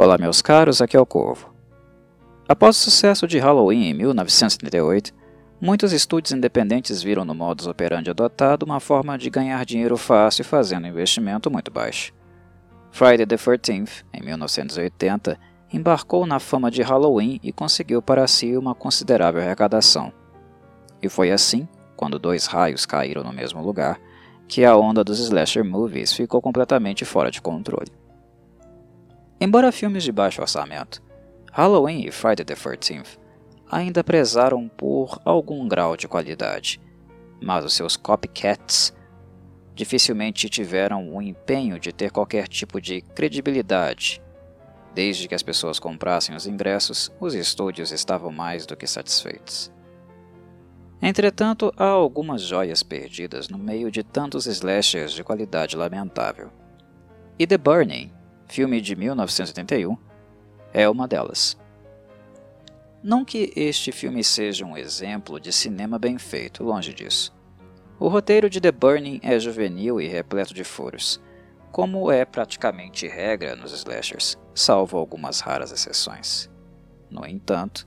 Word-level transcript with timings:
Olá, 0.00 0.16
meus 0.16 0.40
caros, 0.40 0.80
aqui 0.80 0.96
é 0.96 1.00
o 1.00 1.04
Corvo. 1.04 1.52
Após 2.48 2.76
o 2.76 2.80
sucesso 2.80 3.26
de 3.26 3.36
Halloween 3.40 3.86
em 3.86 3.94
1978, 3.94 5.12
muitos 5.60 5.92
estúdios 5.92 6.30
independentes 6.30 7.02
viram 7.02 7.24
no 7.24 7.34
modus 7.34 7.66
operandi 7.66 8.08
adotado 8.08 8.64
uma 8.64 8.78
forma 8.78 9.18
de 9.18 9.28
ganhar 9.28 9.66
dinheiro 9.66 9.96
fácil 9.96 10.44
fazendo 10.44 10.86
investimento 10.86 11.50
muito 11.50 11.72
baixo. 11.72 12.12
Friday 12.92 13.26
the 13.26 13.34
13th, 13.34 14.04
em 14.14 14.24
1980, 14.24 15.36
embarcou 15.72 16.28
na 16.28 16.38
fama 16.38 16.70
de 16.70 16.80
Halloween 16.80 17.40
e 17.42 17.52
conseguiu 17.52 18.00
para 18.00 18.24
si 18.28 18.56
uma 18.56 18.76
considerável 18.76 19.42
arrecadação. 19.42 20.12
E 21.02 21.08
foi 21.08 21.32
assim, 21.32 21.66
quando 21.96 22.20
dois 22.20 22.46
raios 22.46 22.86
caíram 22.86 23.24
no 23.24 23.32
mesmo 23.32 23.60
lugar, 23.60 24.00
que 24.46 24.64
a 24.64 24.76
onda 24.76 25.02
dos 25.02 25.18
slasher 25.18 25.64
movies 25.64 26.12
ficou 26.12 26.40
completamente 26.40 27.04
fora 27.04 27.32
de 27.32 27.42
controle. 27.42 27.90
Embora 29.40 29.70
filmes 29.70 30.02
de 30.02 30.10
baixo 30.10 30.40
orçamento, 30.40 31.00
Halloween 31.52 32.04
e 32.06 32.10
Friday 32.10 32.44
the 32.44 32.54
13th 32.54 33.18
ainda 33.70 34.02
prezaram 34.02 34.68
por 34.68 35.20
algum 35.24 35.68
grau 35.68 35.96
de 35.96 36.08
qualidade, 36.08 36.80
mas 37.40 37.64
os 37.64 37.74
seus 37.74 37.96
copycats 37.96 38.92
dificilmente 39.74 40.48
tiveram 40.48 41.14
o 41.14 41.22
empenho 41.22 41.78
de 41.78 41.92
ter 41.92 42.10
qualquer 42.10 42.48
tipo 42.48 42.80
de 42.80 43.00
credibilidade. 43.00 44.20
Desde 44.92 45.28
que 45.28 45.34
as 45.36 45.42
pessoas 45.42 45.78
comprassem 45.78 46.34
os 46.34 46.46
ingressos, 46.46 47.12
os 47.20 47.32
estúdios 47.32 47.92
estavam 47.92 48.32
mais 48.32 48.66
do 48.66 48.76
que 48.76 48.88
satisfeitos. 48.88 49.70
Entretanto, 51.00 51.72
há 51.76 51.84
algumas 51.84 52.42
joias 52.42 52.82
perdidas 52.82 53.48
no 53.48 53.56
meio 53.56 53.88
de 53.88 54.02
tantos 54.02 54.46
slashers 54.46 55.12
de 55.12 55.22
qualidade 55.22 55.76
lamentável. 55.76 56.50
E 57.38 57.46
The 57.46 57.56
Burning, 57.56 58.10
filme 58.48 58.80
de 58.80 58.96
1981, 58.96 59.96
é 60.72 60.88
uma 60.88 61.06
delas. 61.06 61.56
Não 63.02 63.24
que 63.24 63.52
este 63.54 63.92
filme 63.92 64.24
seja 64.24 64.64
um 64.64 64.76
exemplo 64.76 65.38
de 65.38 65.52
cinema 65.52 65.98
bem 65.98 66.18
feito, 66.18 66.64
longe 66.64 66.92
disso. 66.92 67.32
O 67.98 68.08
roteiro 68.08 68.50
de 68.50 68.60
The 68.60 68.72
Burning 68.72 69.20
é 69.22 69.38
juvenil 69.38 70.00
e 70.00 70.08
repleto 70.08 70.54
de 70.54 70.64
furos, 70.64 71.20
como 71.70 72.10
é 72.10 72.24
praticamente 72.24 73.06
regra 73.06 73.54
nos 73.54 73.72
slashers, 73.72 74.38
salvo 74.54 74.96
algumas 74.96 75.40
raras 75.40 75.70
exceções. 75.70 76.50
No 77.10 77.26
entanto, 77.26 77.86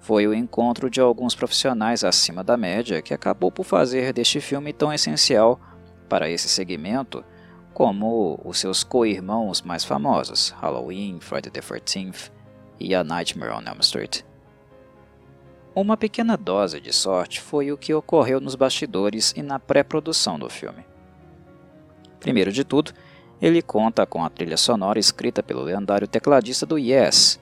foi 0.00 0.26
o 0.26 0.34
encontro 0.34 0.90
de 0.90 1.00
alguns 1.00 1.34
profissionais 1.34 2.04
acima 2.04 2.42
da 2.42 2.56
média 2.56 3.02
que 3.02 3.14
acabou 3.14 3.52
por 3.52 3.64
fazer 3.64 4.12
deste 4.12 4.40
filme 4.40 4.72
tão 4.72 4.92
essencial 4.92 5.60
para 6.08 6.28
esse 6.28 6.48
segmento 6.48 7.24
como 7.72 8.40
os 8.44 8.58
seus 8.58 8.82
co-irmãos 8.82 9.62
mais 9.62 9.84
famosos, 9.84 10.50
Halloween, 10.60 11.18
Friday 11.20 11.50
the 11.50 11.60
13th 11.60 12.30
e 12.78 12.94
A 12.94 13.04
Nightmare 13.04 13.52
on 13.52 13.62
Elm 13.66 13.80
Street. 13.80 14.22
Uma 15.74 15.96
pequena 15.96 16.36
dose 16.36 16.80
de 16.80 16.92
sorte 16.92 17.40
foi 17.40 17.70
o 17.70 17.78
que 17.78 17.94
ocorreu 17.94 18.40
nos 18.40 18.54
bastidores 18.54 19.32
e 19.36 19.42
na 19.42 19.58
pré-produção 19.58 20.38
do 20.38 20.50
filme. 20.50 20.84
Primeiro 22.18 22.52
de 22.52 22.64
tudo, 22.64 22.92
ele 23.40 23.62
conta 23.62 24.04
com 24.04 24.24
a 24.24 24.28
trilha 24.28 24.56
sonora 24.56 24.98
escrita 24.98 25.42
pelo 25.42 25.62
lendário 25.62 26.08
tecladista 26.08 26.66
do 26.66 26.76
Yes, 26.76 27.40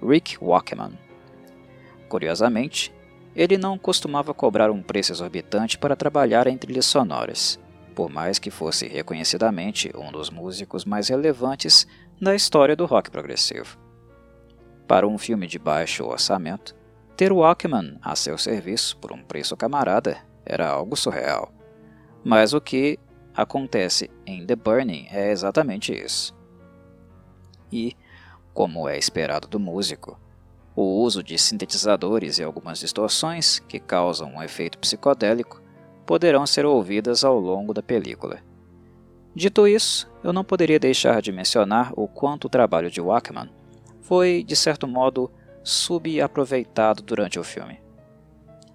Rick 0.00 0.38
Wakeman. 0.40 0.92
Curiosamente, 2.08 2.94
ele 3.34 3.58
não 3.58 3.76
costumava 3.76 4.32
cobrar 4.32 4.70
um 4.70 4.82
preço 4.82 5.12
exorbitante 5.12 5.76
para 5.76 5.96
trabalhar 5.96 6.46
em 6.46 6.56
trilhas 6.56 6.86
sonoras 6.86 7.58
por 7.98 8.08
mais 8.08 8.38
que 8.38 8.48
fosse 8.48 8.86
reconhecidamente 8.86 9.90
um 9.92 10.12
dos 10.12 10.30
músicos 10.30 10.84
mais 10.84 11.08
relevantes 11.08 11.84
da 12.22 12.32
história 12.32 12.76
do 12.76 12.86
rock 12.86 13.10
progressivo. 13.10 13.76
Para 14.86 15.08
um 15.08 15.18
filme 15.18 15.48
de 15.48 15.58
baixo 15.58 16.04
orçamento, 16.04 16.76
ter 17.16 17.32
Walkman 17.32 17.98
a 18.00 18.14
seu 18.14 18.38
serviço 18.38 18.96
por 18.98 19.10
um 19.10 19.20
preço 19.24 19.56
camarada 19.56 20.16
era 20.46 20.68
algo 20.68 20.94
surreal. 20.94 21.52
Mas 22.22 22.52
o 22.52 22.60
que 22.60 23.00
acontece 23.34 24.08
em 24.24 24.46
The 24.46 24.54
Burning 24.54 25.08
é 25.10 25.32
exatamente 25.32 25.92
isso. 25.92 26.32
E, 27.72 27.96
como 28.54 28.88
é 28.88 28.96
esperado 28.96 29.48
do 29.48 29.58
músico, 29.58 30.16
o 30.76 31.02
uso 31.02 31.20
de 31.20 31.36
sintetizadores 31.36 32.38
e 32.38 32.44
algumas 32.44 32.78
distorções 32.78 33.58
que 33.58 33.80
causam 33.80 34.36
um 34.36 34.40
efeito 34.40 34.78
psicodélico 34.78 35.60
poderão 36.08 36.46
ser 36.46 36.64
ouvidas 36.64 37.22
ao 37.22 37.38
longo 37.38 37.74
da 37.74 37.82
película. 37.82 38.38
Dito 39.34 39.68
isso, 39.68 40.10
eu 40.24 40.32
não 40.32 40.42
poderia 40.42 40.78
deixar 40.78 41.20
de 41.20 41.30
mencionar 41.30 41.92
o 41.94 42.08
quanto 42.08 42.46
o 42.46 42.48
trabalho 42.48 42.90
de 42.90 42.98
Wackman 42.98 43.50
foi, 44.00 44.42
de 44.42 44.56
certo 44.56 44.88
modo, 44.88 45.30
subaproveitado 45.62 47.02
durante 47.02 47.38
o 47.38 47.44
filme. 47.44 47.78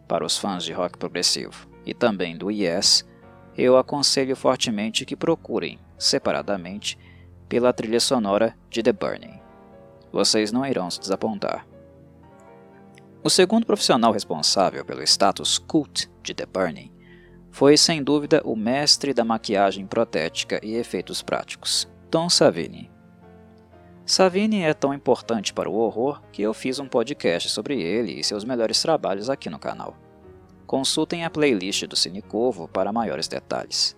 Para 0.07 0.23
os 0.23 0.37
fãs 0.37 0.63
de 0.63 0.73
rock 0.73 0.95
progressivo 0.95 1.67
e 1.83 1.91
também 1.91 2.37
do 2.37 2.51
Yes, 2.51 3.03
eu 3.57 3.79
aconselho 3.79 4.35
fortemente 4.35 5.03
que 5.03 5.15
procurem, 5.15 5.79
separadamente, 5.97 6.99
pela 7.49 7.73
trilha 7.73 7.99
sonora 7.99 8.55
de 8.69 8.83
The 8.83 8.93
Burning. 8.93 9.41
Vocês 10.11 10.51
não 10.51 10.63
irão 10.67 10.87
se 10.91 10.99
desapontar. 10.99 11.65
O 13.23 13.29
segundo 13.29 13.65
profissional 13.65 14.11
responsável 14.11 14.85
pelo 14.85 15.01
status 15.01 15.57
cult 15.57 16.11
de 16.21 16.35
The 16.35 16.45
Burning 16.45 16.92
foi 17.53 17.77
sem 17.77 18.03
dúvida 18.03 18.41
o 18.43 18.55
mestre 18.55 19.13
da 19.13 19.23
maquiagem 19.23 19.85
protética 19.85 20.59
e 20.63 20.73
efeitos 20.73 21.21
práticos, 21.21 21.87
Tom 22.09 22.27
Savini. 22.27 22.89
Savini 24.03 24.63
é 24.63 24.73
tão 24.73 24.91
importante 24.91 25.53
para 25.53 25.69
o 25.69 25.75
horror 25.75 26.19
que 26.31 26.41
eu 26.41 26.51
fiz 26.51 26.79
um 26.79 26.87
podcast 26.87 27.51
sobre 27.51 27.79
ele 27.79 28.19
e 28.19 28.23
seus 28.23 28.43
melhores 28.43 28.81
trabalhos 28.81 29.29
aqui 29.29 29.51
no 29.51 29.59
canal. 29.59 29.95
Consultem 30.65 31.25
a 31.25 31.29
playlist 31.29 31.85
do 31.85 31.95
Cinecovo 31.95 32.67
para 32.67 32.91
maiores 32.91 33.27
detalhes. 33.27 33.95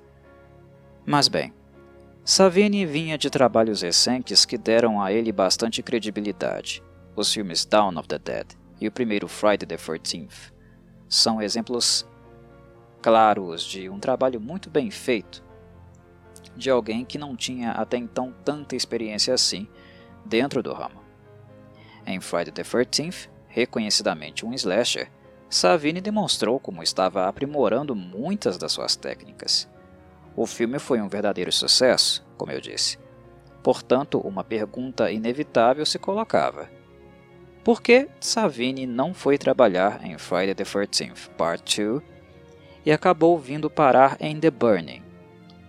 Mas 1.06 1.30
bem, 1.30 1.54
Savini 2.26 2.86
vinha 2.86 3.18
de 3.18 3.30
trabalhos 3.30 3.84
recentes 3.84 4.44
que 4.44 4.58
deram 4.58 5.02
a 5.02 5.14
ele 5.14 5.32
bastante 5.32 5.82
credibilidade. 5.82 6.84
Os 7.16 7.32
filmes 7.32 7.64
Dawn 7.64 7.98
of 7.98 8.10
the 8.10 8.20
Dead 8.20 8.48
e 8.82 8.88
o 8.90 8.92
primeiro 8.92 9.30
Friday 9.30 9.66
the 9.66 9.78
13th 9.78 10.52
são 11.08 11.42
exemplos 11.42 12.06
claros 13.06 13.62
de 13.62 13.88
um 13.88 14.00
trabalho 14.00 14.42
muito 14.42 14.68
bem 14.68 14.90
feito 14.90 15.44
de 16.58 16.72
alguém 16.72 17.06
que 17.06 17.20
não 17.20 17.36
tinha 17.36 17.70
até 17.70 17.98
então 17.98 18.34
tanta 18.44 18.76
experiência 18.76 19.32
assim 19.32 19.68
dentro 20.26 20.64
do 20.64 20.74
ramo. 20.74 21.04
Em 22.04 22.20
Friday 22.20 22.52
the 22.52 22.64
13th, 22.64 23.30
reconhecidamente 23.48 24.44
um 24.44 24.56
slasher, 24.56 25.12
Savini 25.48 26.02
demonstrou 26.02 26.60
como 26.60 26.82
estava 26.82 27.28
aprimorando 27.28 27.96
muitas 27.96 28.58
das 28.58 28.72
suas 28.72 28.96
técnicas. 28.96 29.70
O 30.36 30.48
filme 30.48 30.80
foi 30.80 31.00
um 31.00 31.08
verdadeiro 31.08 31.52
sucesso, 31.52 32.26
como 32.36 32.54
eu 32.54 32.60
disse. 32.60 32.98
Portanto, 33.62 34.18
uma 34.18 34.44
pergunta 34.44 35.12
inevitável 35.12 35.86
se 35.86 36.00
colocava: 36.00 36.72
por 37.64 37.84
que 37.84 38.10
Savini 38.20 38.88
não 38.88 39.14
foi 39.14 39.38
trabalhar 39.38 40.04
em 40.04 40.18
Friday 40.18 40.56
the 40.56 40.64
13th 40.64 41.30
Part 41.38 41.84
2 41.84 42.15
e 42.86 42.92
acabou 42.92 43.38
vindo 43.40 43.70
parar 43.70 44.16
em 44.20 44.40
The 44.40 44.52
Burning, 44.52 45.02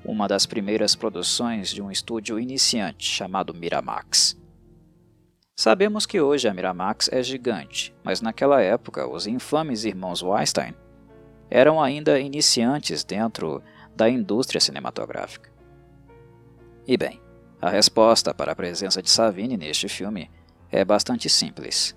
uma 0.04 0.28
das 0.28 0.44
primeiras 0.44 0.94
produções 0.94 1.70
de 1.70 1.80
um 1.80 1.90
estúdio 1.90 2.38
iniciante 2.38 3.06
chamado 3.08 3.54
Miramax. 3.54 4.36
Sabemos 5.58 6.04
que 6.04 6.20
hoje 6.20 6.46
a 6.46 6.52
Miramax 6.52 7.08
é 7.10 7.22
gigante, 7.22 7.94
mas 8.04 8.20
naquela 8.20 8.60
época 8.60 9.08
os 9.08 9.26
infames 9.26 9.84
irmãos 9.84 10.22
Weinstein 10.22 10.74
eram 11.48 11.82
ainda 11.82 12.20
iniciantes 12.20 13.02
dentro 13.02 13.62
da 13.96 14.10
indústria 14.10 14.60
cinematográfica. 14.60 15.50
E 16.86 16.96
bem, 16.98 17.20
a 17.60 17.70
resposta 17.70 18.34
para 18.34 18.52
a 18.52 18.56
presença 18.56 19.00
de 19.00 19.08
Savini 19.08 19.56
neste 19.56 19.88
filme 19.88 20.30
é 20.70 20.84
bastante 20.84 21.30
simples. 21.30 21.96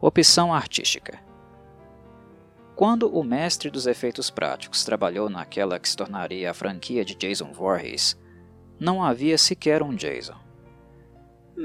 Opção 0.00 0.52
artística. 0.52 1.23
Quando 2.76 3.08
o 3.08 3.22
mestre 3.22 3.70
dos 3.70 3.86
efeitos 3.86 4.30
práticos 4.30 4.84
trabalhou 4.84 5.30
naquela 5.30 5.78
que 5.78 5.88
se 5.88 5.96
tornaria 5.96 6.50
a 6.50 6.54
franquia 6.54 7.04
de 7.04 7.14
Jason 7.14 7.52
Voorhees, 7.52 8.18
não 8.80 9.02
havia 9.02 9.38
sequer 9.38 9.82
um 9.82 9.94
Jason. 9.94 10.36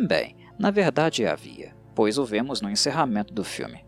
Bem, 0.07 0.35
na 0.57 0.69
verdade 0.69 1.25
havia, 1.25 1.75
pois 1.95 2.19
o 2.19 2.25
vemos 2.25 2.61
no 2.61 2.69
encerramento 2.69 3.33
do 3.33 3.43
filme. 3.43 3.83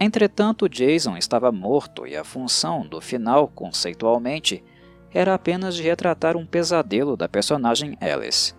Entretanto, 0.00 0.66
Jason 0.66 1.14
estava 1.18 1.52
morto 1.52 2.06
e 2.06 2.16
a 2.16 2.24
função 2.24 2.86
do 2.86 3.02
final, 3.02 3.46
conceitualmente, 3.48 4.64
era 5.12 5.34
apenas 5.34 5.74
de 5.74 5.82
retratar 5.82 6.38
um 6.38 6.46
pesadelo 6.46 7.18
da 7.18 7.28
personagem 7.28 7.98
Alice. 8.00 8.54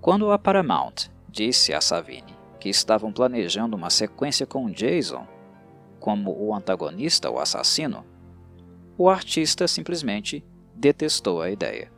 Quando 0.00 0.30
a 0.30 0.38
Paramount 0.38 1.10
disse 1.28 1.74
a 1.74 1.80
Savini 1.82 2.34
que 2.58 2.70
estavam 2.70 3.12
planejando 3.12 3.76
uma 3.76 3.90
sequência 3.90 4.46
com 4.46 4.70
Jason, 4.70 5.26
como 6.02 6.36
o 6.36 6.52
antagonista, 6.52 7.30
o 7.30 7.38
assassino, 7.38 8.04
o 8.98 9.08
artista 9.08 9.68
simplesmente 9.68 10.44
detestou 10.74 11.40
a 11.40 11.48
ideia. 11.48 11.92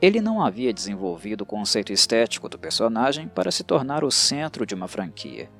Ele 0.00 0.20
não 0.20 0.40
havia 0.40 0.72
desenvolvido 0.72 1.40
o 1.40 1.46
conceito 1.46 1.92
estético 1.92 2.48
do 2.48 2.56
personagem 2.56 3.26
para 3.26 3.50
se 3.50 3.64
tornar 3.64 4.04
o 4.04 4.10
centro 4.12 4.64
de 4.64 4.72
uma 4.72 4.86
franquia, 4.86 5.50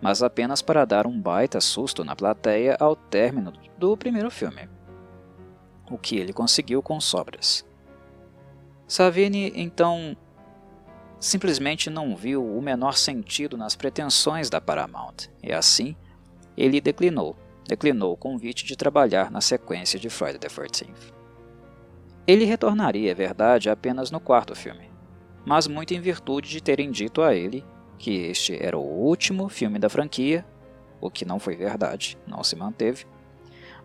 mas 0.00 0.22
apenas 0.22 0.62
para 0.62 0.84
dar 0.84 1.08
um 1.08 1.20
baita 1.20 1.60
susto 1.60 2.04
na 2.04 2.14
plateia 2.14 2.76
ao 2.78 2.94
término 2.94 3.52
do 3.76 3.96
primeiro 3.96 4.30
filme, 4.30 4.68
o 5.90 5.98
que 5.98 6.16
ele 6.16 6.32
conseguiu 6.32 6.80
com 6.80 7.00
sobras. 7.00 7.66
Savini 8.86 9.52
então 9.56 10.16
simplesmente 11.18 11.90
não 11.90 12.14
viu 12.14 12.46
o 12.46 12.62
menor 12.62 12.96
sentido 12.96 13.56
nas 13.56 13.74
pretensões 13.74 14.48
da 14.48 14.60
Paramount, 14.60 15.28
e 15.42 15.52
assim 15.52 15.96
ele 16.56 16.80
declinou, 16.80 17.36
declinou 17.66 18.12
o 18.12 18.16
convite 18.16 18.64
de 18.64 18.76
trabalhar 18.76 19.30
na 19.30 19.40
sequência 19.40 19.98
de 19.98 20.08
Friday 20.08 20.38
the 20.38 20.48
13th. 20.48 21.12
Ele 22.26 22.44
retornaria, 22.44 23.10
é 23.10 23.14
verdade, 23.14 23.70
apenas 23.70 24.10
no 24.10 24.18
quarto 24.18 24.54
filme, 24.54 24.90
mas 25.44 25.66
muito 25.66 25.94
em 25.94 26.00
virtude 26.00 26.48
de 26.48 26.60
terem 26.60 26.90
dito 26.90 27.22
a 27.22 27.34
ele 27.34 27.64
que 27.98 28.10
este 28.26 28.62
era 28.62 28.76
o 28.76 28.82
último 28.82 29.48
filme 29.48 29.78
da 29.78 29.88
franquia, 29.88 30.44
o 31.00 31.10
que 31.10 31.24
não 31.24 31.38
foi 31.38 31.56
verdade, 31.56 32.18
não 32.26 32.42
se 32.42 32.56
manteve, 32.56 33.06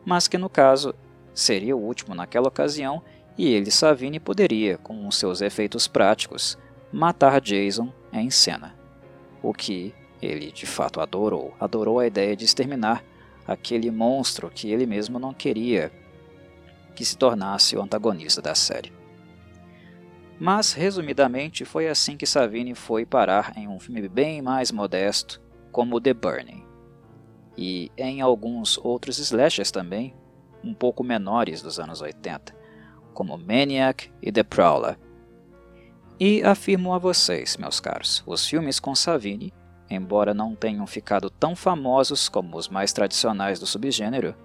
mas 0.06 0.28
que 0.28 0.38
no 0.38 0.50
caso 0.50 0.94
seria 1.34 1.76
o 1.76 1.82
último 1.82 2.16
naquela 2.16 2.48
ocasião 2.48 3.02
e 3.38 3.48
ele, 3.48 3.72
Savini, 3.72 4.20
poderia, 4.20 4.78
com 4.78 5.10
seus 5.12 5.42
efeitos 5.42 5.88
práticos, 5.88 6.58
matar 6.92 7.40
Jason 7.40 7.92
em 8.12 8.30
cena. 8.30 8.76
O 9.42 9.54
que 9.54 9.94
ele 10.22 10.52
de 10.52 10.66
fato 10.66 11.02
adorou. 11.02 11.54
Adorou 11.60 12.00
a 12.00 12.08
ideia 12.08 12.36
de 12.36 12.46
exterminar 12.46 13.04
aquele 13.48 13.90
monstro 13.90 14.50
que 14.50 14.72
ele 14.72 14.86
mesmo 14.86 15.20
não 15.20 15.34
queria 15.34 15.92
que 16.96 17.04
se 17.04 17.18
tornasse 17.18 17.76
o 17.76 17.82
antagonista 17.82 18.42
da 18.42 18.54
série. 18.54 18.94
Mas, 20.40 20.74
resumidamente, 20.74 21.66
foi 21.66 21.88
assim 21.88 22.18
que 22.18 22.26
Savini 22.26 22.74
foi 22.74 23.06
parar 23.06 23.54
em 23.56 23.68
um 23.68 23.80
filme 23.80 24.08
bem 24.10 24.42
mais 24.42 24.72
modesto, 24.72 25.40
como 25.72 26.02
The 26.02 26.14
Burning, 26.14 26.66
e 27.58 27.92
em 27.98 28.22
alguns 28.22 28.78
outros 28.78 29.20
slashers 29.20 29.72
também, 29.72 30.16
um 30.64 30.74
pouco 30.74 31.04
menores 31.04 31.62
dos 31.62 31.80
anos 31.80 32.02
80, 32.02 32.56
como 33.14 33.38
Maniac 33.38 34.12
e 34.22 34.32
The 34.32 34.44
Prowler. 34.44 34.98
E 36.20 36.44
afirmo 36.44 36.94
a 36.94 36.98
vocês, 36.98 37.58
meus 37.58 37.80
caros, 37.80 38.24
os 38.26 38.46
filmes 38.46 38.80
com 38.80 38.96
Savini, 38.96 39.54
embora 39.96 40.34
não 40.34 40.56
tenham 40.56 40.88
ficado 40.88 41.30
tão 41.30 41.56
famosos 41.56 42.30
como 42.30 42.58
os 42.58 42.68
mais 42.68 42.94
tradicionais 42.94 43.60
do 43.60 43.66
subgênero, 43.66 44.36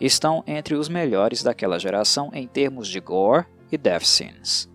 estão 0.00 0.42
entre 0.46 0.74
os 0.74 0.88
melhores 0.88 1.42
daquela 1.42 1.78
geração 1.78 2.30
em 2.32 2.46
termos 2.46 2.88
de 2.88 3.00
gore 3.00 3.46
e 3.70 3.78
death 3.78 4.04
scenes. 4.04 4.70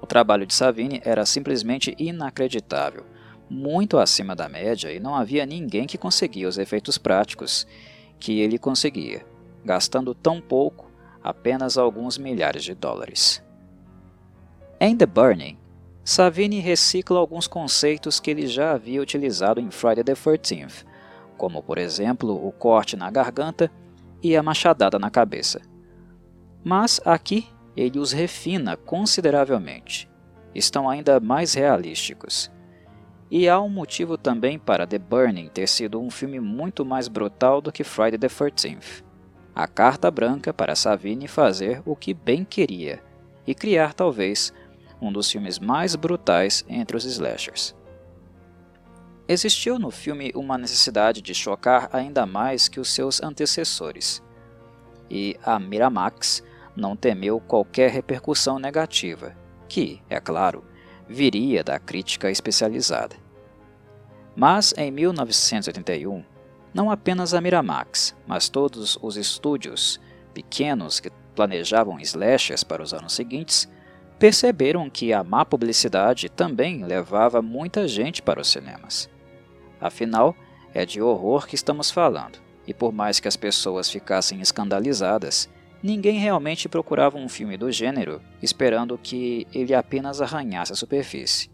O 0.00 0.06
trabalho 0.06 0.46
de 0.46 0.54
Savini 0.54 1.00
era 1.04 1.26
simplesmente 1.26 1.94
inacreditável, 1.98 3.04
muito 3.48 3.98
acima 3.98 4.34
da 4.34 4.48
média 4.48 4.92
e 4.92 5.00
não 5.00 5.14
havia 5.14 5.46
ninguém 5.46 5.86
que 5.86 5.98
conseguia 5.98 6.48
os 6.48 6.58
efeitos 6.58 6.98
práticos 6.98 7.66
que 8.18 8.40
ele 8.40 8.58
conseguia, 8.58 9.24
gastando 9.64 10.14
tão 10.14 10.40
pouco, 10.40 10.90
apenas 11.22 11.76
alguns 11.76 12.18
milhares 12.18 12.62
de 12.62 12.74
dólares. 12.74 13.42
Em 14.78 14.96
The 14.96 15.06
Burning, 15.06 15.58
Savini 16.08 16.60
recicla 16.60 17.18
alguns 17.18 17.48
conceitos 17.48 18.20
que 18.20 18.30
ele 18.30 18.46
já 18.46 18.70
havia 18.70 19.02
utilizado 19.02 19.58
em 19.58 19.72
Friday 19.72 20.04
the 20.04 20.12
13th, 20.12 20.86
como 21.36 21.60
por 21.60 21.78
exemplo 21.78 22.46
o 22.46 22.52
corte 22.52 22.96
na 22.96 23.10
garganta 23.10 23.68
e 24.22 24.36
a 24.36 24.42
machadada 24.42 25.00
na 25.00 25.10
cabeça. 25.10 25.60
Mas 26.62 27.00
aqui 27.04 27.48
ele 27.76 27.98
os 27.98 28.12
refina 28.12 28.76
consideravelmente. 28.76 30.08
Estão 30.54 30.88
ainda 30.88 31.18
mais 31.18 31.54
realísticos. 31.54 32.52
E 33.28 33.48
há 33.48 33.60
um 33.60 33.68
motivo 33.68 34.16
também 34.16 34.60
para 34.60 34.86
The 34.86 35.00
Burning 35.00 35.48
ter 35.48 35.66
sido 35.66 36.00
um 36.00 36.08
filme 36.08 36.38
muito 36.38 36.84
mais 36.84 37.08
brutal 37.08 37.60
do 37.60 37.72
que 37.72 37.82
Friday 37.82 38.16
the 38.16 38.28
13th. 38.28 39.02
A 39.52 39.66
carta 39.66 40.08
branca 40.08 40.54
para 40.54 40.76
Savini 40.76 41.26
fazer 41.26 41.82
o 41.84 41.96
que 41.96 42.14
bem 42.14 42.44
queria 42.44 43.02
e 43.44 43.56
criar 43.56 43.92
talvez 43.92 44.52
um 45.06 45.12
dos 45.12 45.30
filmes 45.30 45.58
mais 45.58 45.94
brutais 45.94 46.64
entre 46.68 46.96
os 46.96 47.04
slashers. 47.04 47.74
Existiu 49.28 49.78
no 49.78 49.90
filme 49.90 50.32
uma 50.34 50.58
necessidade 50.58 51.20
de 51.20 51.34
chocar 51.34 51.88
ainda 51.92 52.26
mais 52.26 52.68
que 52.68 52.80
os 52.80 52.92
seus 52.92 53.22
antecessores, 53.22 54.22
e 55.10 55.36
a 55.44 55.58
Miramax 55.58 56.42
não 56.76 56.96
temeu 56.96 57.40
qualquer 57.40 57.90
repercussão 57.90 58.58
negativa, 58.58 59.36
que, 59.68 60.02
é 60.08 60.20
claro, 60.20 60.64
viria 61.08 61.64
da 61.64 61.78
crítica 61.78 62.30
especializada. 62.30 63.16
Mas 64.34 64.74
em 64.76 64.90
1981, 64.90 66.24
não 66.74 66.90
apenas 66.90 67.32
a 67.32 67.40
Miramax, 67.40 68.14
mas 68.26 68.48
todos 68.48 68.98
os 69.00 69.16
estúdios 69.16 70.00
pequenos 70.34 71.00
que 71.00 71.10
planejavam 71.34 71.98
slashers 72.00 72.62
para 72.62 72.82
os 72.82 72.92
anos 72.92 73.14
seguintes 73.14 73.68
perceberam 74.18 74.88
que 74.88 75.12
a 75.12 75.22
má 75.22 75.44
publicidade 75.44 76.28
também 76.28 76.84
levava 76.84 77.42
muita 77.42 77.86
gente 77.86 78.22
para 78.22 78.40
os 78.40 78.48
cinemas. 78.48 79.08
Afinal, 79.80 80.34
é 80.72 80.86
de 80.86 81.00
horror 81.00 81.46
que 81.46 81.54
estamos 81.54 81.90
falando, 81.90 82.38
e 82.66 82.74
por 82.74 82.92
mais 82.92 83.20
que 83.20 83.28
as 83.28 83.36
pessoas 83.36 83.90
ficassem 83.90 84.40
escandalizadas, 84.40 85.48
ninguém 85.82 86.18
realmente 86.18 86.68
procurava 86.68 87.18
um 87.18 87.28
filme 87.28 87.56
do 87.56 87.70
gênero 87.70 88.20
esperando 88.42 88.98
que 88.98 89.46
ele 89.52 89.74
apenas 89.74 90.20
arranhasse 90.20 90.72
a 90.72 90.76
superfície. 90.76 91.50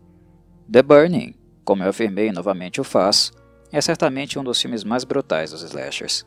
The 0.70 0.82
Burning, 0.82 1.34
como 1.64 1.82
eu 1.82 1.90
afirmei 1.90 2.28
e 2.28 2.32
novamente 2.32 2.80
o 2.80 2.84
faço, 2.84 3.32
é 3.70 3.80
certamente 3.80 4.38
um 4.38 4.44
dos 4.44 4.60
filmes 4.60 4.84
mais 4.84 5.04
brutais 5.04 5.50
dos 5.50 5.62
slashers. 5.62 6.26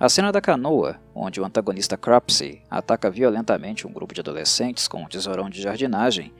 A 0.00 0.08
cena 0.08 0.32
da 0.32 0.40
canoa, 0.40 0.98
onde 1.14 1.42
o 1.42 1.44
antagonista 1.44 1.94
Cropsey 1.94 2.62
ataca 2.70 3.10
violentamente 3.10 3.86
um 3.86 3.92
grupo 3.92 4.14
de 4.14 4.22
adolescentes 4.22 4.88
com 4.88 5.02
um 5.02 5.06
tesourão 5.06 5.50
de 5.50 5.60
jardinagem, 5.60 6.32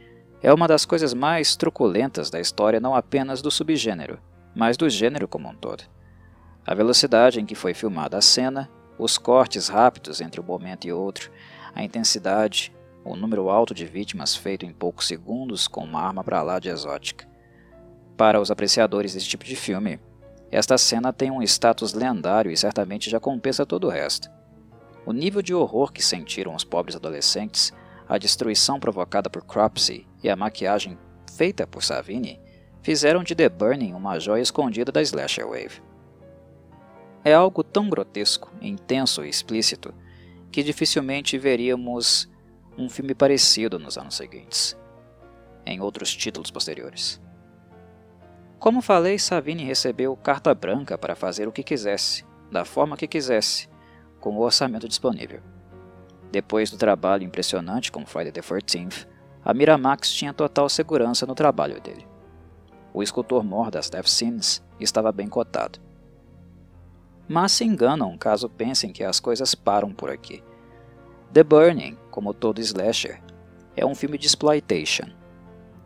é 0.43 0.51
uma 0.51 0.67
das 0.67 0.87
coisas 0.87 1.12
mais 1.12 1.57
truculentas 1.57 2.31
da 2.31 2.41
história 2.41 2.81
não 2.81 2.95
apenas 2.95 3.43
do 3.43 3.51
subgênero, 3.51 4.19
mas 4.55 4.79
do 4.79 4.89
gênero 4.89 5.29
como 5.29 5.47
um 5.47 5.55
todo. 5.55 5.85
A 6.67 6.75
velocidade 6.75 7.39
em 7.39 7.45
que 7.45 7.55
foi 7.55 7.75
filmada 7.75 8.17
a 8.17 8.23
cena, 8.23 8.67
os 8.99 9.19
cortes 9.19 9.69
rápidos 9.69 10.23
entre 10.23 10.40
um 10.40 10.45
momento 10.45 10.87
e 10.87 10.93
outro, 10.95 11.31
a 11.75 11.85
intensidade, 11.85 12.75
o 13.05 13.14
número 13.14 13.50
alto 13.50 13.75
de 13.75 13.85
vítimas 13.85 14.35
feito 14.35 14.64
em 14.64 14.73
poucos 14.73 15.07
segundos 15.07 15.69
com 15.69 15.85
uma 15.85 16.00
arma 16.00 16.25
para 16.25 16.40
lá 16.40 16.59
de 16.59 16.71
exótica. 16.71 17.29
Para 18.17 18.40
os 18.40 18.50
apreciadores 18.50 19.12
desse 19.12 19.29
tipo 19.29 19.45
de 19.45 19.55
filme, 19.55 20.00
esta 20.50 20.76
cena 20.76 21.12
tem 21.12 21.30
um 21.30 21.42
status 21.42 21.92
lendário 21.92 22.50
e 22.50 22.57
certamente 22.57 23.09
já 23.09 23.21
compensa 23.21 23.64
todo 23.64 23.87
o 23.87 23.90
resto. 23.90 24.28
O 25.07 25.12
nível 25.12 25.40
de 25.40 25.54
horror 25.54 25.92
que 25.92 26.02
sentiram 26.02 26.54
os 26.54 26.64
pobres 26.64 26.97
adolescentes, 26.97 27.73
a 28.09 28.19
destruição 28.19 28.80
provocada 28.80 29.30
por 29.30 29.45
Cropsey 29.45 30.07
e 30.23 30.28
a 30.28 30.37
maquiagem 30.37 30.99
feita 31.37 31.66
por 31.66 31.83
Savini 31.83 32.40
fizeram 32.83 33.23
de 33.23 33.35
The 33.35 33.49
Burning 33.49 33.95
uma 33.95 34.19
joia 34.19 34.42
escondida 34.42 34.90
da 34.90 35.00
Slasher 35.00 35.47
Wave. 35.47 35.83
É 37.25 37.33
algo 37.33 37.62
tão 37.62 37.88
grotesco, 37.88 38.50
intenso 38.61 39.25
e 39.25 39.28
explícito 39.28 39.95
que 40.50 40.62
dificilmente 40.62 41.38
veríamos 41.38 42.28
um 42.76 42.88
filme 42.88 43.14
parecido 43.14 43.78
nos 43.78 43.97
anos 43.97 44.16
seguintes, 44.16 44.76
em 45.64 45.80
outros 45.80 46.14
títulos 46.14 46.50
posteriores. 46.50 47.21
Como 48.61 48.83
falei, 48.83 49.19
Savini 49.19 49.64
recebeu 49.64 50.14
carta 50.14 50.55
branca 50.55 50.99
para 50.99 51.17
fazer 51.17 51.49
o 51.49 51.52
que 51.52 51.62
quisesse, 51.62 52.26
da 52.52 52.62
forma 52.62 52.95
que 52.95 53.09
quisesse, 53.09 53.71
com 54.21 54.37
o 54.37 54.43
orçamento 54.43 54.87
disponível. 54.87 55.40
Depois 56.31 56.71
do 56.71 56.76
trabalho 56.76 57.25
impressionante 57.25 57.90
com 57.90 58.05
Friday 58.05 58.31
the 58.31 58.43
13th, 58.43 59.09
a 59.43 59.55
Miramax 59.55 60.12
tinha 60.12 60.35
total 60.35 60.69
segurança 60.69 61.25
no 61.25 61.35
trabalho 61.35 61.81
dele. 61.81 62.07
O 62.93 63.02
escultor 63.02 63.43
mor 63.43 63.71
das 63.71 63.88
Death 63.88 64.09
Scenes 64.09 64.62
estava 64.79 65.11
bem 65.11 65.26
cotado. 65.26 65.81
Mas 67.26 67.52
se 67.52 67.64
enganam 67.64 68.19
caso 68.19 68.47
pensem 68.50 68.93
que 68.93 69.02
as 69.02 69.19
coisas 69.19 69.55
param 69.55 69.90
por 69.90 70.11
aqui. 70.11 70.45
The 71.33 71.43
Burning, 71.43 71.97
como 72.11 72.35
todo 72.35 72.61
slasher, 72.61 73.23
é 73.75 73.87
um 73.87 73.95
filme 73.95 74.19
de 74.19 74.26
exploitation, 74.26 75.07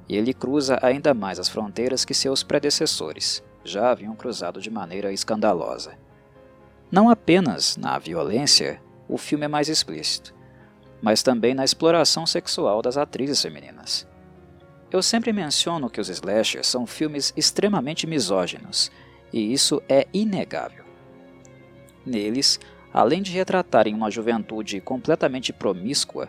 e 0.08 0.16
ele 0.16 0.34
cruza 0.34 0.78
ainda 0.82 1.14
mais 1.14 1.38
as 1.38 1.49
fronteiras 1.49 2.04
que 2.04 2.14
seus 2.14 2.42
predecessores 2.42 3.42
já 3.64 3.90
haviam 3.90 4.14
cruzado 4.14 4.61
de 4.61 4.70
maneira 4.70 5.12
escandalosa. 5.12 5.96
Não 6.90 7.08
apenas 7.08 7.76
na 7.76 7.99
violência, 7.99 8.80
o 9.08 9.16
filme 9.16 9.46
é 9.46 9.49
mais 9.49 9.68
explícito, 9.68 10.34
mas 11.02 11.23
também 11.23 11.54
na 11.54 11.64
exploração 11.64 12.26
sexual 12.26 12.82
das 12.82 12.96
atrizes 12.96 13.40
femininas. 13.40 14.06
Eu 14.90 15.02
sempre 15.02 15.32
menciono 15.32 15.90
que 15.90 16.00
os 16.00 16.08
slashers 16.08 16.66
são 16.66 16.87
filmes 16.87 17.32
extremamente 17.37 18.06
misóginos, 18.06 18.92
e 19.32 19.52
isso 19.52 19.82
é 19.88 20.06
inegável. 20.12 20.84
Neles, 22.06 22.61
além 22.92 23.23
de 23.23 23.32
retratarem 23.32 23.94
uma 23.94 24.11
juventude 24.11 24.80
completamente 24.80 25.52
promíscua, 25.52 26.28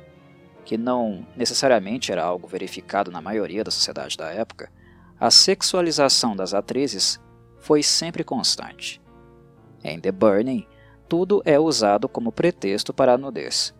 que 0.65 0.77
não 0.77 1.25
necessariamente 1.35 2.11
era 2.11 2.23
algo 2.23 2.47
verificado 2.47 3.11
na 3.11 3.21
maioria 3.21 3.63
da 3.63 3.71
sociedade 3.71 4.17
da 4.17 4.31
época, 4.31 4.71
a 5.19 5.31
sexualização 5.31 6.35
das 6.35 6.53
atrizes 6.53 7.19
foi 7.59 7.81
sempre 7.81 8.23
constante. 8.23 9.01
Em 9.83 9.99
The 9.99 10.11
Burning, 10.11 10.67
tudo 11.07 11.41
é 11.45 11.59
usado 11.59 12.09
como 12.09 12.31
pretexto 12.31 12.93
para 12.93 13.13
a 13.13 13.17
nudez. 13.17 13.73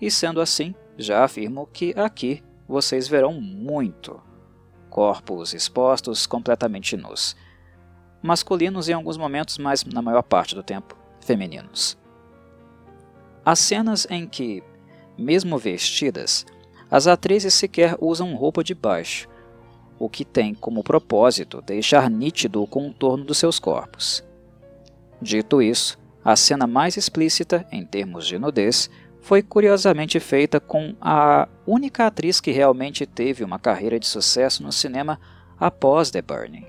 E 0.00 0.10
sendo 0.10 0.40
assim, 0.40 0.74
já 0.96 1.22
afirmo 1.22 1.68
que 1.72 1.94
aqui 1.96 2.42
vocês 2.66 3.06
verão 3.06 3.34
muito 3.40 4.20
corpos 4.88 5.54
expostos 5.54 6.26
completamente 6.26 6.96
nus, 6.96 7.36
masculinos 8.22 8.88
em 8.88 8.92
alguns 8.92 9.16
momentos, 9.16 9.58
mas 9.58 9.84
na 9.84 10.02
maior 10.02 10.22
parte 10.22 10.54
do 10.54 10.62
tempo 10.62 10.96
femininos. 11.20 11.98
As 13.44 13.58
cenas 13.58 14.06
em 14.10 14.26
que, 14.26 14.62
mesmo 15.16 15.58
vestidas, 15.58 16.46
as 16.90 17.06
atrizes 17.06 17.54
sequer 17.54 17.96
usam 18.00 18.34
roupa 18.34 18.62
de 18.62 18.74
baixo, 18.74 19.28
o 19.98 20.08
que 20.08 20.24
tem 20.24 20.54
como 20.54 20.82
propósito 20.82 21.62
deixar 21.62 22.10
nítido 22.10 22.62
o 22.62 22.66
contorno 22.66 23.24
dos 23.24 23.38
seus 23.38 23.58
corpos. 23.58 24.24
Dito 25.20 25.62
isso, 25.62 25.98
a 26.24 26.36
cena 26.36 26.66
mais 26.66 26.96
explícita, 26.96 27.66
em 27.70 27.84
termos 27.84 28.26
de 28.26 28.38
nudez, 28.38 28.90
foi 29.20 29.42
curiosamente 29.42 30.18
feita 30.18 30.58
com 30.58 30.94
a 31.00 31.48
única 31.66 32.06
atriz 32.06 32.40
que 32.40 32.50
realmente 32.50 33.06
teve 33.06 33.44
uma 33.44 33.58
carreira 33.58 33.98
de 33.98 34.06
sucesso 34.06 34.62
no 34.62 34.72
cinema 34.72 35.18
após 35.58 36.10
The 36.10 36.20
Burning. 36.20 36.66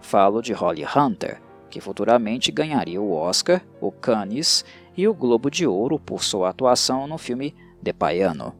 Falo 0.00 0.40
de 0.40 0.52
Holly 0.54 0.84
Hunter, 0.84 1.40
que 1.70 1.80
futuramente 1.80 2.50
ganharia 2.50 3.00
o 3.00 3.12
Oscar, 3.12 3.60
o 3.80 3.92
Cannes 3.92 4.64
e 4.96 5.08
o 5.08 5.14
Globo 5.14 5.50
de 5.50 5.66
Ouro 5.66 5.98
por 5.98 6.22
sua 6.22 6.50
atuação 6.50 7.06
no 7.06 7.18
filme 7.18 7.54
The 7.82 7.92
Paiano. 7.92 8.54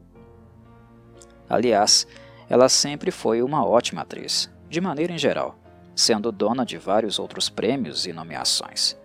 Aliás, 1.49 2.07
ela 2.49 2.69
sempre 2.69 3.11
foi 3.11 3.41
uma 3.41 3.65
ótima 3.65 4.01
atriz, 4.01 4.51
de 4.69 4.81
maneira 4.81 5.13
em 5.13 5.17
geral, 5.17 5.57
sendo 5.95 6.31
dona 6.31 6.65
de 6.65 6.77
vários 6.77 7.19
outros 7.19 7.49
prêmios 7.49 8.05
e 8.05 8.13
nomeações. 8.13 8.97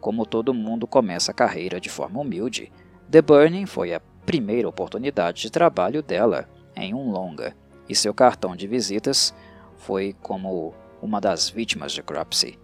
Como 0.00 0.26
todo 0.26 0.52
mundo 0.52 0.86
começa 0.86 1.30
a 1.30 1.34
carreira 1.34 1.80
de 1.80 1.88
forma 1.88 2.20
humilde, 2.20 2.72
The 3.10 3.22
Burning 3.22 3.66
foi 3.66 3.94
a 3.94 4.00
primeira 4.26 4.68
oportunidade 4.68 5.42
de 5.42 5.50
trabalho 5.50 6.02
dela 6.02 6.48
em 6.74 6.94
um 6.94 7.10
longa, 7.10 7.54
e 7.88 7.94
seu 7.94 8.12
cartão 8.14 8.56
de 8.56 8.66
visitas 8.66 9.34
foi 9.76 10.14
como 10.20 10.74
uma 11.00 11.20
das 11.20 11.48
vítimas 11.48 11.92
de 11.92 12.02
Cropsey. 12.02 12.58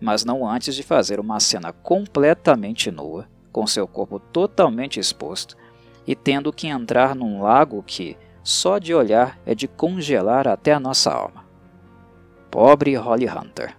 Mas 0.00 0.24
não 0.24 0.48
antes 0.48 0.74
de 0.74 0.82
fazer 0.82 1.18
uma 1.18 1.40
cena 1.40 1.72
completamente 1.72 2.90
nua, 2.90 3.26
com 3.50 3.66
seu 3.66 3.86
corpo 3.88 4.18
totalmente 4.18 5.00
exposto, 5.00 5.56
e 6.06 6.14
tendo 6.14 6.52
que 6.52 6.68
entrar 6.68 7.14
num 7.14 7.42
lago 7.42 7.82
que, 7.82 8.16
só 8.42 8.78
de 8.78 8.94
olhar 8.94 9.38
é 9.44 9.54
de 9.54 9.66
congelar 9.66 10.46
até 10.46 10.72
a 10.72 10.80
nossa 10.80 11.12
alma. 11.12 11.44
Pobre 12.50 12.94
Holly 12.94 13.28
Hunter. 13.28 13.76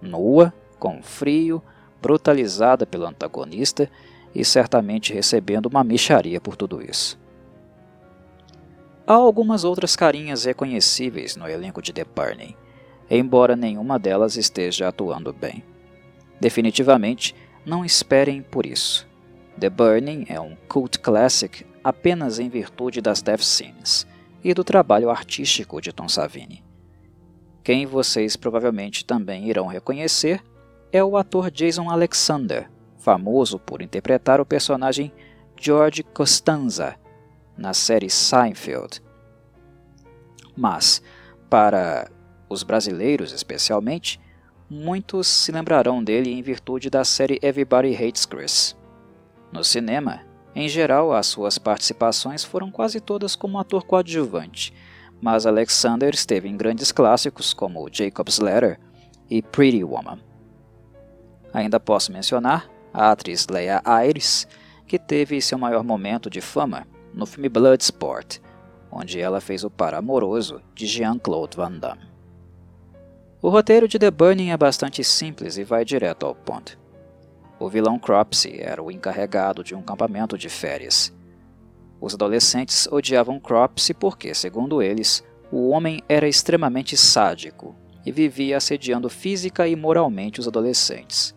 Nua, 0.00 0.52
com 0.78 1.02
frio, 1.02 1.62
brutalizada 2.02 2.84
pelo 2.84 3.06
antagonista 3.06 3.88
e 4.34 4.44
certamente 4.44 5.12
recebendo 5.12 5.66
uma 5.66 5.84
micharia 5.84 6.40
por 6.40 6.56
tudo 6.56 6.82
isso. 6.82 7.18
Há 9.06 9.14
algumas 9.14 9.64
outras 9.64 9.96
carinhas 9.96 10.44
reconhecíveis 10.44 11.36
no 11.36 11.48
elenco 11.48 11.82
de 11.82 11.92
The 11.92 12.04
Burning, 12.04 12.56
embora 13.18 13.56
nenhuma 13.56 13.98
delas 13.98 14.36
esteja 14.36 14.88
atuando 14.88 15.32
bem. 15.32 15.62
Definitivamente, 16.40 17.34
não 17.64 17.84
esperem 17.84 18.42
por 18.42 18.66
isso. 18.66 19.06
The 19.58 19.70
Burning 19.70 20.26
é 20.28 20.40
um 20.40 20.56
cult 20.68 20.98
classic 20.98 21.66
apenas 21.84 22.38
em 22.38 22.48
virtude 22.48 23.00
das 23.00 23.22
death 23.22 23.42
scenes 23.42 24.06
e 24.42 24.54
do 24.54 24.64
trabalho 24.64 25.10
artístico 25.10 25.80
de 25.80 25.92
Tom 25.92 26.08
Savini. 26.08 26.64
Quem 27.62 27.86
vocês 27.86 28.34
provavelmente 28.34 29.04
também 29.04 29.48
irão 29.48 29.66
reconhecer 29.66 30.42
é 30.90 31.02
o 31.02 31.16
ator 31.16 31.50
Jason 31.50 31.88
Alexander, 31.88 32.68
famoso 32.98 33.58
por 33.58 33.80
interpretar 33.80 34.40
o 34.40 34.46
personagem 34.46 35.12
George 35.56 36.02
Costanza 36.02 36.96
na 37.56 37.72
série 37.72 38.10
Seinfeld. 38.10 39.00
Mas, 40.56 41.00
para 41.48 42.10
os 42.52 42.62
brasileiros 42.62 43.32
especialmente, 43.32 44.20
muitos 44.68 45.26
se 45.26 45.50
lembrarão 45.50 46.02
dele 46.02 46.30
em 46.30 46.42
virtude 46.42 46.88
da 46.88 47.04
série 47.04 47.38
Everybody 47.42 47.94
Hates 47.94 48.24
Chris. 48.24 48.76
No 49.52 49.64
cinema, 49.64 50.20
em 50.54 50.68
geral, 50.68 51.12
as 51.12 51.26
suas 51.26 51.58
participações 51.58 52.44
foram 52.44 52.70
quase 52.70 53.00
todas 53.00 53.34
como 53.34 53.58
ator 53.58 53.84
coadjuvante, 53.84 54.72
mas 55.20 55.46
Alexander 55.46 56.12
esteve 56.12 56.48
em 56.48 56.56
grandes 56.56 56.92
clássicos 56.92 57.54
como 57.54 57.88
Jacob's 57.90 58.38
Letter 58.38 58.78
e 59.30 59.40
Pretty 59.40 59.82
Woman. 59.82 60.18
Ainda 61.52 61.80
posso 61.80 62.12
mencionar 62.12 62.68
a 62.92 63.10
atriz 63.10 63.46
Leia 63.48 63.80
Ayres, 63.84 64.46
que 64.86 64.98
teve 64.98 65.40
seu 65.40 65.56
maior 65.56 65.82
momento 65.84 66.28
de 66.28 66.40
fama 66.40 66.86
no 67.14 67.24
filme 67.24 67.48
Bloodsport, 67.48 68.38
onde 68.90 69.20
ela 69.20 69.40
fez 69.40 69.64
o 69.64 69.70
par 69.70 69.94
amoroso 69.94 70.60
de 70.74 70.86
Jean-Claude 70.86 71.56
Van 71.56 71.72
Damme. 71.72 72.11
O 73.44 73.48
roteiro 73.48 73.88
de 73.88 73.98
The 73.98 74.08
Burning 74.08 74.50
é 74.50 74.56
bastante 74.56 75.02
simples 75.02 75.56
e 75.56 75.64
vai 75.64 75.84
direto 75.84 76.24
ao 76.24 76.32
ponto. 76.32 76.78
O 77.58 77.68
vilão 77.68 77.98
Cropsey 77.98 78.60
era 78.60 78.80
o 78.80 78.88
encarregado 78.88 79.64
de 79.64 79.74
um 79.74 79.82
campamento 79.82 80.38
de 80.38 80.48
férias. 80.48 81.12
Os 82.00 82.14
adolescentes 82.14 82.86
odiavam 82.86 83.40
Cropsey 83.40 83.96
porque, 83.96 84.32
segundo 84.32 84.80
eles, 84.80 85.24
o 85.50 85.70
homem 85.70 86.04
era 86.08 86.28
extremamente 86.28 86.96
sádico 86.96 87.74
e 88.06 88.12
vivia 88.12 88.58
assediando 88.58 89.10
física 89.10 89.66
e 89.66 89.74
moralmente 89.74 90.38
os 90.38 90.46
adolescentes. 90.46 91.34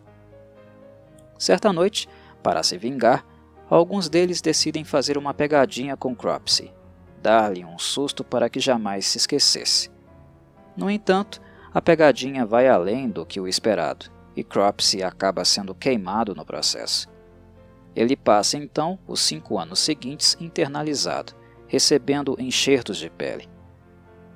Certa 1.39 1.73
noite, 1.73 2.07
para 2.43 2.61
se 2.61 2.77
vingar, 2.77 3.25
alguns 3.67 4.09
deles 4.09 4.41
decidem 4.41 4.83
fazer 4.83 5.17
uma 5.17 5.33
pegadinha 5.33 5.97
com 5.97 6.15
Cropsey, 6.15 6.71
dar-lhe 7.19 7.65
um 7.65 7.79
susto 7.79 8.23
para 8.23 8.47
que 8.47 8.59
jamais 8.59 9.07
se 9.07 9.17
esquecesse. 9.17 9.89
No 10.77 10.87
entanto, 10.87 11.41
a 11.75 11.81
pegadinha 11.81 12.45
vai 12.45 12.69
além 12.69 13.09
do 13.09 13.25
que 13.25 13.37
o 13.37 13.49
esperado 13.49 14.05
e 14.33 14.45
Cropsey 14.45 15.03
acaba 15.03 15.43
sendo 15.43 15.75
queimado 15.75 16.33
no 16.33 16.45
processo. 16.45 17.09
Ele 17.93 18.15
passa 18.15 18.55
então 18.55 18.97
os 19.05 19.19
cinco 19.19 19.59
anos 19.59 19.79
seguintes 19.79 20.37
internalizado, 20.39 21.33
recebendo 21.67 22.37
enxertos 22.39 22.97
de 22.97 23.09
pele. 23.09 23.49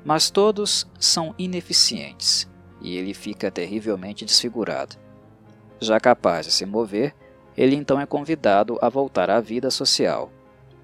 Mas 0.03 0.29
todos 0.29 0.85
são 0.99 1.33
ineficientes 1.37 2.45
e 2.81 2.97
ele 2.97 3.13
fica 3.13 3.49
terrivelmente 3.49 4.25
desfigurado. 4.25 4.97
Já 5.79 5.97
capaz 5.97 6.45
de 6.45 6.51
se 6.51 6.65
mover, 6.65 7.15
ele 7.55 7.77
então 7.77 8.01
é 8.01 8.05
convidado 8.05 8.77
a 8.81 8.89
voltar 8.89 9.29
à 9.29 9.39
vida 9.39 9.71
social, 9.71 10.29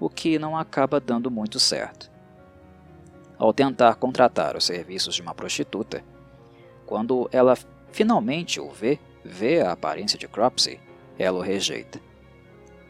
o 0.00 0.08
que 0.08 0.38
não 0.38 0.56
acaba 0.56 1.00
dando 1.00 1.30
muito 1.30 1.60
certo. 1.60 2.10
Ao 3.38 3.52
tentar 3.52 3.96
contratar 3.96 4.56
os 4.56 4.64
serviços 4.64 5.14
de 5.14 5.20
uma 5.20 5.34
prostituta, 5.34 6.02
quando 6.86 7.28
ela 7.32 7.56
finalmente 7.90 8.60
o 8.60 8.70
vê, 8.70 8.98
vê 9.24 9.60
a 9.60 9.72
aparência 9.72 10.18
de 10.18 10.28
Cropsey, 10.28 10.80
ela 11.18 11.38
o 11.38 11.42
rejeita. 11.42 12.00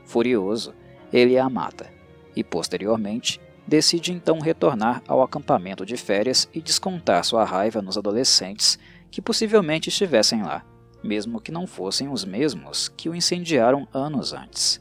Furioso, 0.04 0.74
ele 1.12 1.38
a 1.38 1.48
mata 1.48 1.90
e, 2.34 2.44
posteriormente, 2.44 3.40
decide 3.66 4.12
então 4.12 4.38
retornar 4.38 5.02
ao 5.08 5.22
acampamento 5.22 5.84
de 5.84 5.96
férias 5.96 6.48
e 6.52 6.60
descontar 6.60 7.24
sua 7.24 7.44
raiva 7.44 7.82
nos 7.82 7.96
adolescentes 7.96 8.78
que 9.10 9.22
possivelmente 9.22 9.88
estivessem 9.88 10.42
lá, 10.42 10.64
mesmo 11.02 11.40
que 11.40 11.50
não 11.50 11.66
fossem 11.66 12.08
os 12.08 12.24
mesmos 12.24 12.88
que 12.88 13.08
o 13.08 13.14
incendiaram 13.14 13.88
anos 13.92 14.32
antes. 14.32 14.80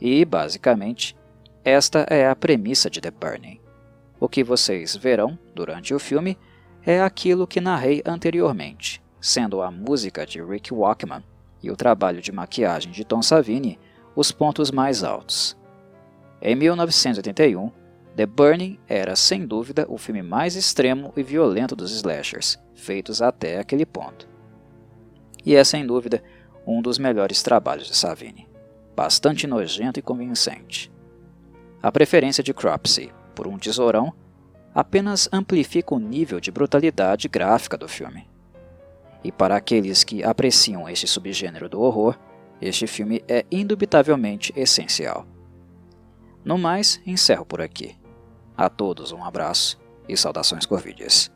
E, 0.00 0.24
basicamente, 0.24 1.16
esta 1.64 2.00
é 2.10 2.28
a 2.28 2.36
premissa 2.36 2.88
de 2.88 3.00
The 3.00 3.10
Burning. 3.10 3.60
O 4.20 4.28
que 4.28 4.44
vocês 4.44 4.94
verão 4.94 5.38
durante 5.54 5.94
o 5.94 5.98
filme 5.98 6.38
é 6.86 7.00
aquilo 7.00 7.46
que 7.46 7.60
narrei 7.60 8.02
anteriormente, 8.04 9.02
sendo 9.20 9.62
a 9.62 9.70
música 9.70 10.26
de 10.26 10.42
Rick 10.42 10.72
Wakeman 10.72 11.24
e 11.62 11.70
o 11.70 11.76
trabalho 11.76 12.20
de 12.20 12.30
maquiagem 12.30 12.92
de 12.92 13.04
Tom 13.04 13.22
Savini 13.22 13.78
os 14.14 14.30
pontos 14.30 14.70
mais 14.70 15.02
altos. 15.02 15.56
Em 16.40 16.54
1981, 16.54 17.70
The 18.14 18.26
Burning 18.26 18.78
era 18.86 19.16
sem 19.16 19.46
dúvida 19.46 19.86
o 19.88 19.96
filme 19.96 20.22
mais 20.22 20.54
extremo 20.54 21.12
e 21.16 21.22
violento 21.22 21.74
dos 21.74 21.90
slashers, 21.92 22.58
feitos 22.74 23.22
até 23.22 23.58
aquele 23.58 23.86
ponto. 23.86 24.28
E 25.44 25.56
é 25.56 25.64
sem 25.64 25.86
dúvida 25.86 26.22
um 26.66 26.80
dos 26.80 26.98
melhores 26.98 27.42
trabalhos 27.42 27.86
de 27.86 27.96
Savini, 27.96 28.46
bastante 28.94 29.46
nojento 29.46 29.98
e 29.98 30.02
convincente. 30.02 30.92
A 31.82 31.90
preferência 31.90 32.42
de 32.42 32.54
Cropsey 32.54 33.10
por 33.34 33.46
um 33.46 33.58
tesourão 33.58 34.12
apenas 34.74 35.28
amplifica 35.32 35.94
o 35.94 35.98
nível 35.98 36.40
de 36.40 36.50
brutalidade 36.50 37.28
gráfica 37.28 37.78
do 37.78 37.86
filme. 37.86 38.28
E 39.22 39.30
para 39.30 39.56
aqueles 39.56 40.02
que 40.02 40.24
apreciam 40.24 40.88
este 40.88 41.06
subgênero 41.06 41.68
do 41.68 41.80
horror, 41.80 42.18
este 42.60 42.86
filme 42.86 43.22
é 43.28 43.44
indubitavelmente 43.50 44.52
essencial. 44.56 45.26
No 46.44 46.58
mais, 46.58 47.00
encerro 47.06 47.46
por 47.46 47.60
aqui. 47.60 47.96
A 48.56 48.68
todos 48.68 49.12
um 49.12 49.24
abraço 49.24 49.80
e 50.08 50.16
saudações 50.16 50.66
corvídeas. 50.66 51.32